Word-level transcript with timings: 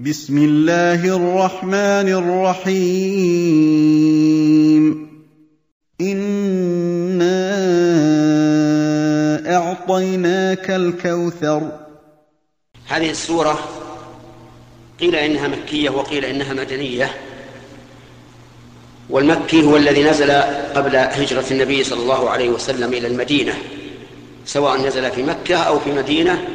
بسم 0.00 0.38
الله 0.38 1.16
الرحمن 1.16 2.08
الرحيم. 2.08 2.80
إنا 6.00 7.36
أعطيناك 9.56 10.70
الكوثر. 10.70 11.72
هذه 12.88 13.10
السورة 13.10 13.58
قيل 15.00 15.14
إنها 15.14 15.48
مكية 15.48 15.90
وقيل 15.90 16.24
إنها 16.24 16.54
مدنية. 16.54 17.14
والمكي 19.10 19.62
هو 19.62 19.76
الذي 19.76 20.02
نزل 20.04 20.30
قبل 20.74 20.96
هجرة 20.96 21.44
النبي 21.50 21.84
صلى 21.84 22.02
الله 22.02 22.30
عليه 22.30 22.50
وسلم 22.50 22.92
إلى 22.92 23.06
المدينة. 23.06 23.54
سواء 24.44 24.86
نزل 24.86 25.10
في 25.10 25.22
مكة 25.22 25.56
أو 25.56 25.78
في 25.78 25.92
مدينة 25.92 26.48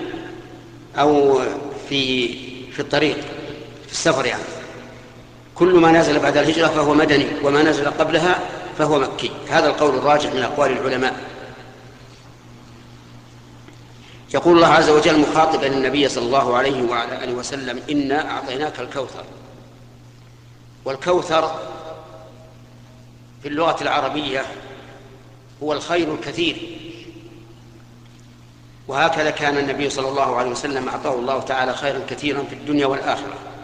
أو 0.95 1.39
في 1.89 2.27
في 2.71 2.79
الطريق. 2.79 3.34
السفر 3.95 4.25
يعني. 4.25 4.43
كل 5.55 5.79
ما 5.79 5.91
نزل 5.91 6.19
بعد 6.19 6.37
الهجرة 6.37 6.67
فهو 6.67 6.93
مدني 6.93 7.27
وما 7.43 7.63
نزل 7.63 7.89
قبلها 7.89 8.39
فهو 8.77 8.99
مكي. 8.99 9.31
هذا 9.49 9.67
القول 9.67 9.97
الراجح 9.97 10.33
من 10.33 10.43
أقوال 10.43 10.71
العلماء. 10.71 11.15
يقول 14.33 14.55
الله 14.55 14.67
عز 14.67 14.89
وجل 14.89 15.19
مخاطبا 15.19 15.67
النبي 15.67 16.09
صلى 16.09 16.25
الله 16.25 16.57
عليه 16.57 16.89
وعلى 16.89 17.23
آله 17.23 17.33
وسلم 17.33 17.81
إنا 17.89 18.31
أعطيناك 18.31 18.79
الكوثر. 18.79 19.23
والكوثر 20.85 21.59
في 23.41 23.47
اللغة 23.47 23.83
العربية 23.83 24.45
هو 25.63 25.73
الخير 25.73 26.13
الكثير. 26.13 26.79
وهكذا 28.87 29.29
كان 29.29 29.57
النبي 29.57 29.89
صلى 29.89 30.09
الله 30.09 30.35
عليه 30.35 30.49
وسلم 30.49 30.89
أعطاه 30.89 31.13
الله 31.13 31.39
تعالى 31.39 31.73
خيرا 31.73 32.01
كثيرا 32.09 32.43
في 32.43 32.55
الدنيا 32.55 32.85
والآخرة. 32.85 33.54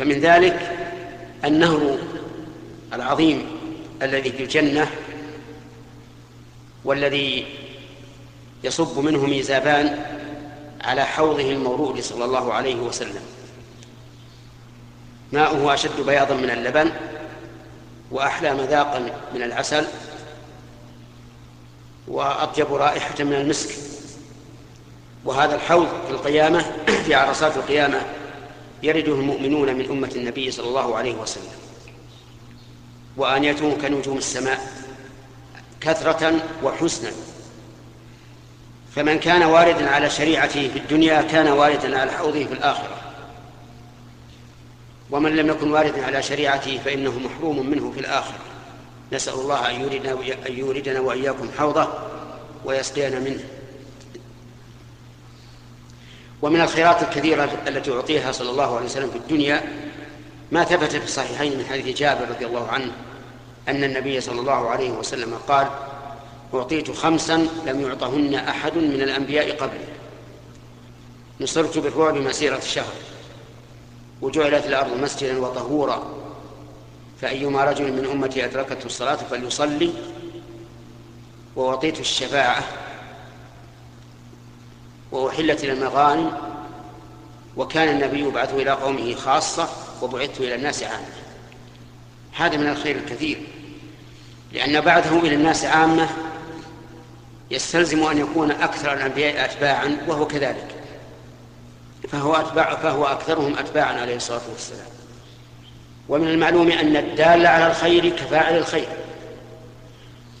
فمن 0.00 0.20
ذلك 0.20 0.76
النهر 1.44 1.98
العظيم 2.92 3.46
الذي 4.02 4.32
في 4.32 4.42
الجنة 4.42 4.90
والذي 6.84 7.46
يصب 8.64 8.98
منه 8.98 9.26
ميزابان 9.26 10.04
على 10.80 11.04
حوضه 11.04 11.50
المورود 11.50 12.00
صلى 12.00 12.24
الله 12.24 12.52
عليه 12.52 12.74
وسلم. 12.74 13.22
ماؤه 15.32 15.74
أشد 15.74 16.00
بياضا 16.06 16.34
من 16.34 16.50
اللبن 16.50 16.90
وأحلى 18.10 18.54
مذاقا 18.54 18.98
من 19.34 19.42
العسل 19.42 19.86
وأطيب 22.08 22.74
رائحة 22.74 23.24
من 23.24 23.34
المسك. 23.34 23.74
وهذا 25.24 25.54
الحوض 25.54 25.88
في 26.06 26.10
القيامة 26.10 26.64
في 27.04 27.14
عرصات 27.14 27.56
القيامة 27.56 28.19
يرده 28.82 29.12
المؤمنون 29.12 29.74
من 29.74 29.90
أمة 29.90 30.10
النبي 30.16 30.50
صلى 30.50 30.68
الله 30.68 30.96
عليه 30.96 31.14
وسلم 31.14 31.52
وآنيته 33.16 33.76
كنجوم 33.82 34.18
السماء 34.18 34.72
كثرة 35.80 36.40
وحسنا. 36.62 37.10
فمن 38.96 39.18
كان 39.18 39.42
واردا 39.42 39.90
على 39.90 40.10
شريعته 40.10 40.68
في 40.68 40.78
الدنيا 40.78 41.22
كان 41.22 41.48
واردا 41.48 41.98
على 41.98 42.10
حوضه 42.10 42.44
في 42.44 42.52
الآخرة. 42.52 42.96
ومن 45.10 45.36
لم 45.36 45.48
يكن 45.48 45.72
واردا 45.72 46.06
على 46.06 46.22
شريعته 46.22 46.80
فإنه 46.84 47.18
محروم 47.18 47.70
منه 47.70 47.90
في 47.90 48.00
الآخرة. 48.00 48.38
نسأل 49.12 49.34
الله 49.34 49.70
أن 49.70 49.80
يوردنا 50.48 51.00
وإياكم 51.00 51.50
حوضه 51.58 51.88
ويسقينا 52.64 53.18
منه. 53.18 53.44
ومن 56.42 56.60
الخيرات 56.60 57.02
الكثيرة 57.02 57.50
التي 57.68 57.92
أعطيها 57.92 58.32
صلى 58.32 58.50
الله 58.50 58.76
عليه 58.76 58.86
وسلم 58.86 59.10
في 59.10 59.16
الدنيا 59.16 59.62
ما 60.52 60.64
ثبت 60.64 60.96
في 60.96 61.04
الصحيحين 61.04 61.58
من 61.58 61.64
حديث 61.64 61.96
جابر 61.96 62.28
رضي 62.28 62.46
الله 62.46 62.68
عنه 62.68 62.92
أن 63.68 63.84
النبي 63.84 64.20
صلى 64.20 64.40
الله 64.40 64.68
عليه 64.68 64.90
وسلم 64.90 65.34
قال 65.48 65.68
أعطيت 66.54 66.90
خمسا 66.90 67.48
لم 67.66 67.80
يعطهن 67.80 68.34
أحد 68.34 68.76
من 68.76 69.02
الأنبياء 69.02 69.56
قبلي. 69.56 69.84
نصرت 71.40 71.78
بالرعب 71.78 72.14
مسيرة 72.14 72.60
شهر 72.60 72.92
وجعلت 74.22 74.66
الأرض 74.66 74.96
مسجدا 74.96 75.38
وطهورا. 75.38 76.06
فأيما 77.20 77.64
رجل 77.64 77.92
من 77.92 78.08
أمتي 78.12 78.44
أدركته 78.44 78.86
الصلاة 78.86 79.16
فليصلي. 79.16 79.92
وأعطيت 81.56 82.00
الشفاعة 82.00 82.64
وأحلت 85.12 85.64
إلى 85.64 85.72
المغانم 85.72 86.32
وكان 87.56 87.88
النبي 87.88 88.20
يبعث 88.20 88.54
إلى 88.54 88.70
قومه 88.70 89.14
خاصة 89.14 89.68
وبعثت 90.02 90.40
إلى 90.40 90.54
الناس 90.54 90.82
عامة. 90.82 91.06
هذا 92.36 92.56
من 92.56 92.68
الخير 92.68 92.96
الكثير 92.96 93.40
لأن 94.52 94.80
بعثه 94.80 95.18
إلى 95.18 95.34
الناس 95.34 95.64
عامة 95.64 96.08
يستلزم 97.50 98.02
أن 98.02 98.18
يكون 98.18 98.50
أكثر 98.50 98.92
الأنبياء 98.92 99.44
أتباعا 99.44 99.98
وهو 100.08 100.26
كذلك. 100.26 100.74
فهو 102.08 102.34
أتباع 102.34 102.74
فهو 102.74 103.06
أكثرهم 103.06 103.58
أتباعا 103.58 104.00
عليه 104.00 104.16
الصلاة 104.16 104.40
والسلام. 104.52 104.86
ومن 106.08 106.28
المعلوم 106.28 106.70
أن 106.70 106.96
الدال 106.96 107.46
على 107.46 107.66
الخير 107.66 108.08
كفاعل 108.08 108.56
الخير. 108.56 108.88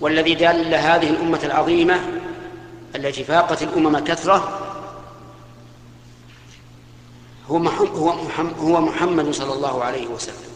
والذي 0.00 0.34
دال 0.34 0.74
هذه 0.74 1.10
الأمة 1.10 1.40
العظيمة 1.44 2.00
التي 2.96 3.24
فاقت 3.24 3.62
الأمم 3.62 3.98
كثرة 3.98 4.59
هو 7.50 7.56
هو 8.58 8.80
محمد 8.80 9.30
صلى 9.30 9.52
الله 9.52 9.84
عليه 9.84 10.06
وسلم. 10.06 10.50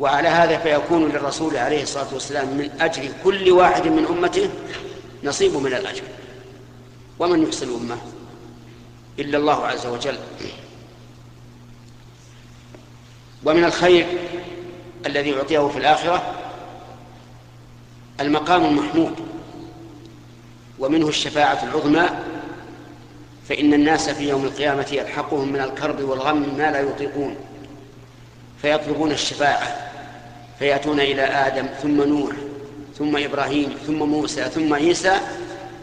وعلى 0.00 0.28
هذا 0.28 0.58
فيكون 0.58 1.08
للرسول 1.08 1.56
عليه 1.56 1.82
الصلاة 1.82 2.14
والسلام 2.14 2.48
من 2.48 2.70
أجل 2.80 3.12
كل 3.24 3.50
واحد 3.50 3.86
من 3.88 4.06
أمته 4.06 4.50
نصيب 5.24 5.56
من 5.56 5.74
الأجر. 5.74 6.02
ومن 7.18 7.42
يحسن 7.42 7.68
الأمة 7.68 7.96
إلا 9.18 9.38
الله 9.38 9.66
عز 9.66 9.86
وجل. 9.86 10.18
ومن 13.44 13.64
الخير 13.64 14.06
الذي 15.06 15.36
أعطيه 15.36 15.68
في 15.68 15.78
الآخرة 15.78 16.34
المقام 18.20 18.64
المحمود 18.64 19.14
ومنه 20.78 21.08
الشفاعة 21.08 21.62
العظمى 21.62 22.08
فإن 23.48 23.74
الناس 23.74 24.10
في 24.10 24.28
يوم 24.28 24.44
القيامة 24.44 24.86
يلحقهم 24.92 25.52
من 25.52 25.60
الكرب 25.60 26.00
والغم 26.00 26.56
ما 26.58 26.70
لا 26.70 26.80
يطيقون 26.80 27.36
فيطلبون 28.62 29.10
الشفاعة 29.10 29.90
فيأتون 30.58 31.00
إلى 31.00 31.22
آدم 31.22 31.66
ثم 31.82 32.02
نوح 32.02 32.32
ثم 32.98 33.16
إبراهيم 33.16 33.76
ثم 33.86 33.98
موسى 33.98 34.44
ثم 34.44 34.74
عيسى 34.74 35.12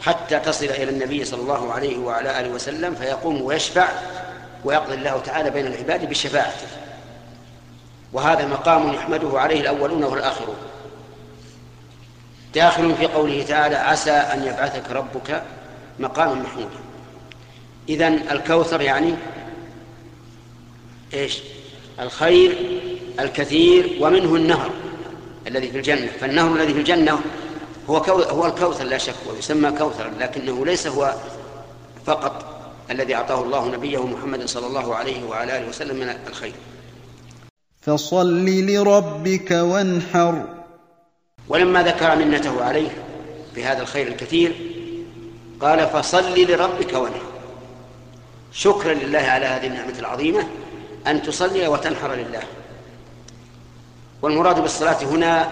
حتى 0.01 0.39
تصل 0.39 0.65
إلى 0.65 0.89
النبي 0.89 1.25
صلى 1.25 1.41
الله 1.41 1.73
عليه 1.73 1.97
وعلى 1.97 2.39
آله 2.39 2.49
وسلم 2.49 2.95
فيقوم 2.95 3.41
ويشفع 3.41 3.87
ويقضي 4.65 4.93
الله 4.93 5.21
تعالى 5.25 5.49
بين 5.49 5.67
العباد 5.67 6.09
بشفاعته. 6.09 6.67
وهذا 8.13 8.45
مقام 8.45 8.93
يحمده 8.93 9.39
عليه 9.39 9.61
الأولون 9.61 10.03
والآخرون. 10.03 10.55
داخل 12.53 12.95
في 12.95 13.07
قوله 13.07 13.43
تعالى 13.43 13.75
عسى 13.75 14.11
أن 14.11 14.43
يبعثك 14.43 14.91
ربك 14.91 15.43
مقاما 15.99 16.33
محمودا 16.33 16.79
إذن 17.91 18.19
الكوثر 18.31 18.81
يعني 18.81 19.13
إيش؟ 21.13 21.39
الخير 21.99 22.57
الكثير 23.19 23.97
ومنه 23.99 24.35
النهر 24.35 24.71
الذي 25.47 25.71
في 25.71 25.77
الجنة. 25.77 26.07
فالنهر 26.21 26.55
الذي 26.55 26.73
في 26.73 26.79
الجنة 26.79 27.19
هو 27.89 27.97
هو 27.97 28.45
الكوثر 28.45 28.83
لا 28.83 28.97
شك 28.97 29.15
ويسمى 29.29 29.71
كوثرا 29.71 30.11
لكنه 30.19 30.65
ليس 30.65 30.87
هو 30.87 31.15
فقط 32.05 32.45
الذي 32.91 33.15
أعطاه 33.15 33.43
الله 33.43 33.71
نبيه 33.71 34.05
محمد 34.05 34.45
صلى 34.45 34.67
الله 34.67 34.95
عليه 34.95 35.23
وعلى 35.23 35.57
آله 35.57 35.69
وسلم 35.69 35.95
من 35.95 36.15
الخير. 36.27 36.53
فصل 37.81 38.45
لربك 38.45 39.51
وانحر. 39.51 40.45
ولما 41.49 41.83
ذكر 41.83 42.15
منته 42.15 42.63
عليه 42.63 42.89
بهذا 43.55 43.81
الخير 43.81 44.07
الكثير 44.07 44.55
قال 45.61 45.87
فصل 45.87 46.39
لربك 46.39 46.93
وانحر. 46.93 47.30
شكرا 48.51 48.93
لله 48.93 49.19
على 49.19 49.45
هذه 49.45 49.67
النعمة 49.67 49.99
العظيمة 49.99 50.47
أن 51.07 51.21
تصلي 51.21 51.67
وتنحر 51.67 52.13
لله. 52.13 52.43
والمراد 54.21 54.59
بالصلاة 54.59 55.03
هنا 55.03 55.49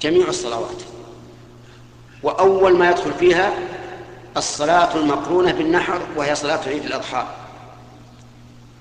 جميع 0.00 0.28
الصلوات. 0.28 0.82
وأول 2.22 2.76
ما 2.76 2.90
يدخل 2.90 3.12
فيها 3.14 3.52
الصلاة 4.36 4.96
المقرونة 4.96 5.52
بالنحر 5.52 6.00
وهي 6.16 6.34
صلاة 6.34 6.60
عيد 6.66 6.84
الأضحى. 6.84 7.26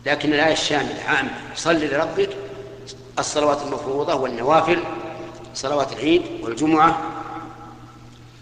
لكن 0.06 0.34
الآية 0.34 0.54
الشاملة 0.54 1.04
عامة 1.08 1.32
صل 1.56 1.86
لربك 1.86 2.30
الصلوات 3.20 3.62
المفروضة 3.62 4.16
والنوافل 4.16 4.84
صلوات 5.54 5.94
العيد 5.94 6.22
والجمعة 6.42 7.02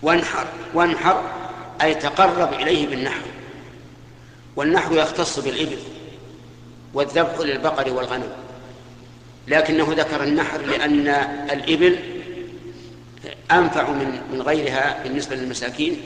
وانحر 0.01 0.45
وانحر 0.73 1.23
أي 1.81 1.95
تقرب 1.95 2.53
إليه 2.53 2.87
بالنحر. 2.87 3.21
والنحر 4.55 4.97
يختص 4.97 5.39
بالإبل 5.39 5.77
والذبح 6.93 7.39
للبقر 7.39 7.93
والغنم. 7.93 8.31
لكنه 9.47 9.93
ذكر 9.97 10.23
النحر 10.23 10.61
لأن 10.61 11.07
الإبل 11.51 11.99
أنفع 13.51 13.89
من 13.89 14.21
من 14.33 14.41
غيرها 14.41 15.03
بالنسبة 15.03 15.35
للمساكين 15.35 16.01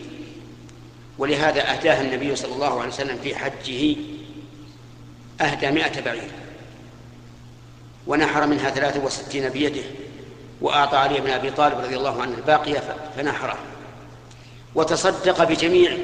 ولهذا 1.18 1.72
أهداها 1.72 2.02
النبي 2.02 2.36
صلى 2.36 2.54
الله 2.54 2.80
عليه 2.80 2.90
وسلم 2.90 3.18
في 3.24 3.36
حجه 3.36 3.96
أهدى 5.42 5.72
مائة 5.72 6.02
بعير 6.02 6.32
ونحر 8.08 8.48
منها 8.48 8.70
ثلاثة 8.70 9.04
وستين 9.06 9.50
بيده 9.50 9.84
وأعطى 10.62 10.98
علي 10.98 11.22
بن 11.22 11.30
أبي 11.30 11.52
طالب 11.52 11.80
رضي 11.80 11.98
الله 11.98 12.22
عنه 12.22 12.38
الباقية 12.38 12.84
فنحره 13.18 13.58
وتصدق 14.76 15.44
بجميع 15.44 15.98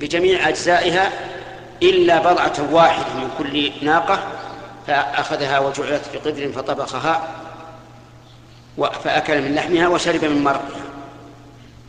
بجميع 0.00 0.48
أجزائها 0.48 1.12
إلا 1.82 2.18
بضعة 2.18 2.72
واحدة 2.72 3.14
من 3.14 3.30
كل 3.38 3.72
ناقة 3.86 4.26
فأخذها 4.86 5.58
وجعلت 5.58 6.02
في 6.12 6.18
قدر 6.18 6.52
فطبخها 6.52 7.34
فأكل 9.04 9.42
من 9.42 9.54
لحمها 9.54 9.88
وشرب 9.88 10.24
من 10.24 10.44
مرقها 10.44 10.84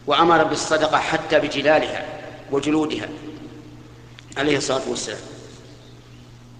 وأمر 0.07 0.43
بالصدقة 0.43 0.97
حتى 0.97 1.39
بجلالها 1.39 2.05
وجلودها 2.51 3.09
عليه 4.37 4.57
الصلاة 4.57 4.81
والسلام. 4.89 5.19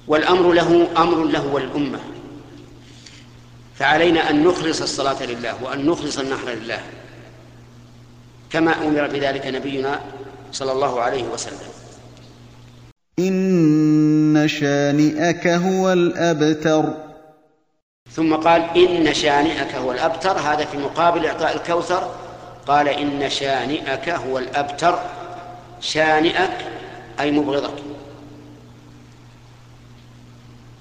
والأمر 0.08 0.52
له 0.54 0.88
أمر 0.98 1.24
له 1.24 1.46
وللأمة 1.46 2.00
فعلينا 3.76 4.30
أن 4.30 4.44
نخلص 4.44 4.82
الصلاة 4.82 5.24
لله 5.24 5.64
وأن 5.64 5.86
نخلص 5.86 6.18
النحر 6.18 6.50
لله 6.50 6.82
كما 8.50 8.88
أمر 8.88 9.08
بذلك 9.08 9.46
نبينا 9.46 10.02
صلى 10.52 10.72
الله 10.72 11.02
عليه 11.02 11.24
وسلم. 11.24 11.70
إن 13.20 14.48
شانئك 14.48 15.48
هو 15.48 15.94
الأبتر. 15.94 16.94
ثم 18.12 18.36
قال 18.36 18.62
إن 18.78 19.14
شانئك 19.14 19.76
هو 19.76 19.92
الأبتر 19.92 20.32
هذا 20.32 20.66
في 20.66 20.78
مقابل 20.78 21.26
إعطاء 21.26 21.56
الكوثر. 21.56 22.12
قال 22.68 22.88
إن 22.88 23.30
شانئك 23.30 24.10
هو 24.10 24.38
الأبتر. 24.38 25.00
شانئك 25.82 26.58
أي 27.20 27.32
مبغضك. 27.32 27.74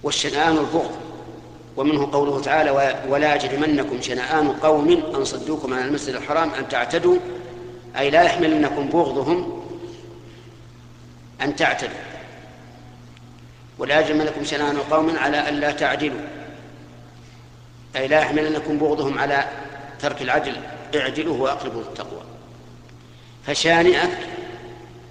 والشنآن 0.02 0.56
البغض. 0.56 0.90
ومنه 1.76 2.12
قوله 2.12 2.40
تعالى 2.40 3.00
ولا 3.08 3.35
يجرمنكم 3.35 4.00
شنآن 4.00 4.49
قوم 4.49 5.02
أن 5.14 5.25
صدوكم 5.25 5.75
عن 5.75 5.88
المسجد 5.88 6.14
الحرام 6.14 6.50
أن 6.50 6.69
تعتدوا. 6.69 7.17
أي 7.99 8.11
لا 8.11 8.23
يحملنكم 8.23 8.88
بغضهم 8.88 9.62
أن 11.43 11.56
تعتدوا. 11.56 12.07
ولا 13.78 14.00
يجرمنكم 14.00 14.44
شنآن 14.44 14.78
قوم 14.78 15.16
على 15.19 15.48
ألا 15.48 15.70
تعدلوا. 15.70 16.20
أي 17.96 18.08
لا 18.08 18.20
يحملنكم 18.20 18.78
بغضهم 18.78 19.19
على 19.19 19.44
ترك 20.00 20.22
العدل. 20.22 20.56
اعدلوا 20.94 21.36
وأقربوا 21.36 21.82
للتقوى. 21.82 22.20
فشانئك 23.46 24.10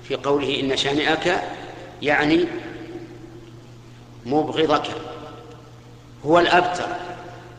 في 0.08 0.16
قوله 0.16 0.60
إن 0.60 0.78
شانئك 0.78 1.42
يعني 2.02 2.46
مبغضك 4.26 4.88
هو 6.26 6.40
الأبتر. 6.40 6.88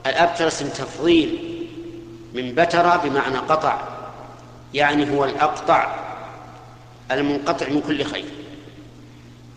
الأبتر 0.06 0.48
اسم 0.48 0.68
تفضيل 0.68 1.58
من 2.34 2.54
بتر 2.54 2.96
بمعنى 2.96 3.38
قطع 3.38 3.80
يعني 4.74 5.16
هو 5.16 5.24
الأقطع 5.24 5.96
المنقطع 7.10 7.68
من 7.68 7.80
كل 7.80 8.04
خير. 8.04 8.37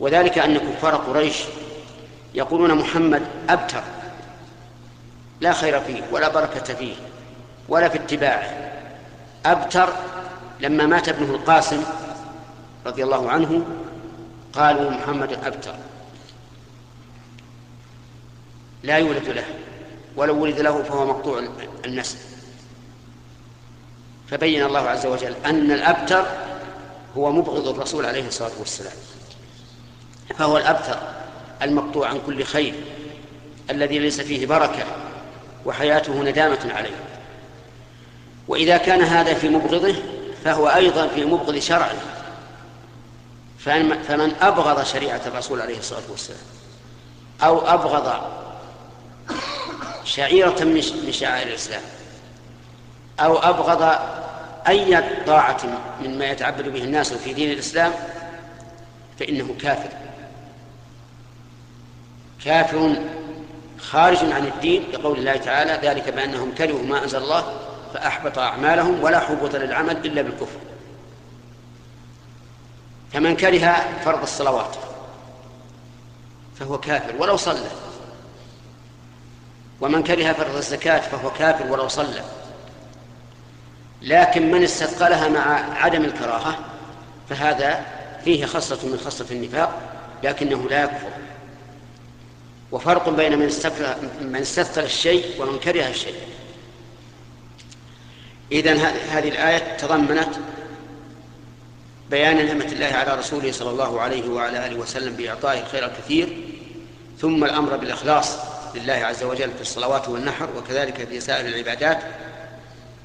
وذلك 0.02 0.38
أن 0.38 0.58
كفار 0.58 0.96
قريش 0.96 1.44
يقولون 2.34 2.76
محمد 2.76 3.22
أبتر 3.50 3.84
لا 5.42 5.54
خير 5.54 5.80
فيه 5.80 6.04
ولا 6.12 6.30
بركة 6.30 6.74
فيه 6.74 6.96
ولا 7.70 7.90
في 7.90 7.98
اتباعه. 7.98 8.72
أبتر 9.46 9.90
لما 10.60 10.86
مات 10.86 11.10
ابنه 11.10 11.36
القاسم 11.36 11.84
رضي 12.86 13.04
الله 13.04 13.32
عنه 13.32 13.66
قالوا 14.54 14.90
محمد 14.90 15.34
أبتر. 15.34 15.76
لا 18.84 18.98
يولد 18.98 19.30
له 19.30 19.46
ولو 20.16 20.42
ولد 20.44 20.60
له 20.60 20.84
فهو 20.84 21.06
مقطوع 21.06 21.44
النسل. 21.86 22.18
فبين 24.30 24.66
الله 24.66 24.90
عز 24.90 25.06
وجل 25.06 25.36
أن 25.46 25.72
الأبتر 25.72 26.26
هو 27.18 27.32
مبغض 27.32 27.68
الرسول 27.68 28.06
عليه 28.06 28.28
الصلاة 28.28 28.52
والسلام. 28.60 28.94
فهو 30.42 30.58
الأبتر 30.58 30.98
المقطوع 31.62 32.08
عن 32.08 32.20
كل 32.26 32.44
خير 32.44 32.74
الذي 33.70 34.00
ليس 34.00 34.22
فيه 34.22 34.46
بركة 34.46 34.84
وحياته 35.66 36.24
ندامة 36.24 36.74
عليه. 36.74 36.96
وإذا 38.48 38.78
كان 38.78 39.02
هذا 39.02 39.34
في 39.34 39.50
مبغضه 39.50 39.96
فهو 40.44 40.68
أيضا 40.68 41.08
في 41.08 41.26
مبغض 41.26 41.58
شرعه. 41.58 41.96
فمن 43.60 44.36
أبغض 44.42 44.84
شريعة 44.84 45.22
الرسول 45.26 45.62
عليه 45.62 45.78
الصلاة 45.78 46.12
والسلام 46.12 46.40
أو 47.44 47.60
أبغض 47.60 48.22
شعيرة 50.04 50.64
من 50.64 51.12
شعائر 51.12 51.48
الإسلام 51.48 51.82
أو 53.20 53.38
أبغض 53.38 54.00
أي 54.68 55.04
طاعة 55.28 55.62
مما 56.02 56.26
يتعبد 56.26 56.70
به 56.70 56.84
الناس 56.84 57.14
في 57.14 57.34
دين 57.34 57.52
الإسلام 57.52 57.94
فإنه 59.20 59.56
كافر. 59.62 60.11
كافر 62.46 62.96
خارج 63.80 64.18
عن 64.18 64.48
الدين 64.48 64.84
بقول 64.94 65.20
الله 65.20 65.38
تعالى 65.38 65.90
ذلك 65.90 66.10
بأنهم 66.10 66.56
كرهوا 66.56 66.84
ما 66.84 67.04
أنزل 67.04 67.18
الله 67.18 67.54
فأحبط 67.94 68.40
أعمالهم 68.40 69.04
ولا 69.04 69.20
حبط 69.20 69.56
للعمل 69.56 69.98
إلا 70.06 70.22
بالكفر. 70.22 70.60
فمن 73.14 73.36
كره 73.36 73.76
فرض 74.06 74.22
الصلوات 74.22 74.76
فهو 76.60 76.80
كافر 76.80 77.16
ولو 77.20 77.38
صلى. 77.38 77.68
ومن 79.82 80.04
كره 80.04 80.34
فرض 80.34 80.56
الزكاة 80.56 81.00
فهو 81.00 81.32
كافر 81.32 81.72
ولو 81.72 81.88
صلى. 81.88 82.22
لكن 84.02 84.52
من 84.52 84.64
استثقلها 84.64 85.30
مع 85.30 85.76
عدم 85.84 86.06
الكراهة 86.06 86.60
فهذا 87.30 87.86
فيه 88.24 88.46
خصلة 88.46 88.90
من 88.92 88.98
خصلة 88.98 89.32
النفاق 89.32 89.82
لكنه 90.24 90.70
لا 90.70 90.84
يكفر. 90.84 91.10
وفرق 92.72 93.10
بين 93.10 93.40
من 93.40 93.46
استثقل 93.46 94.10
من 94.22 94.36
استثقل 94.36 94.84
الشيء 94.84 95.42
ومن 95.42 95.60
كره 95.60 95.88
الشيء. 95.88 96.16
إذن 98.52 98.78
هذه 99.10 99.30
الآية 99.30 99.78
تضمنت 99.78 100.30
بيان 102.10 102.46
نعمة 102.46 102.66
الله 102.66 102.86
على 102.86 103.16
رسوله 103.16 103.52
صلى 103.52 103.70
الله 103.70 104.02
عليه 104.02 104.30
وعلى 104.30 104.68
آله 104.68 104.76
وسلم 104.80 105.16
بإعطائه 105.16 105.62
الخير 105.62 105.86
الكثير 105.86 106.38
ثم 107.20 107.44
الأمر 107.44 107.78
بالإخلاص 107.78 108.38
لله 108.76 108.94
عز 108.94 109.24
وجل 109.24 109.52
في 109.52 109.62
الصلوات 109.62 110.10
والنحر 110.10 110.50
وكذلك 110.58 111.08
في 111.08 111.20
سائر 111.20 111.46
العبادات 111.46 112.00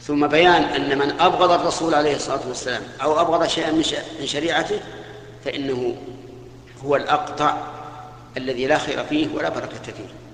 ثم 0.02 0.26
بيان 0.26 0.62
أن 0.62 0.98
من 0.98 1.20
أبغض 1.20 1.50
الرسول 1.50 1.94
عليه 1.94 2.16
الصلاة 2.16 2.48
والسلام 2.48 2.82
أو 3.02 3.20
أبغض 3.20 3.46
شيئا 3.46 3.72
من 4.20 4.26
شريعته 4.26 4.80
فإنه 5.44 5.96
هو 6.84 6.96
الأقطع 6.96 7.75
الذي 8.36 8.66
لا 8.66 8.78
خير 8.78 9.04
فيه 9.04 9.28
ولا 9.34 9.48
بركة 9.48 9.82
فيه. 9.82 10.25